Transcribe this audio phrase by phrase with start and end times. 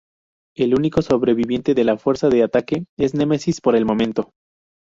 [0.57, 4.31] El único sobreviviente de la fuerza de ataque es Nemesis, por el momento.